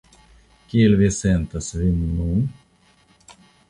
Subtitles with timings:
[0.71, 2.45] Kiel vi sentas vin nun?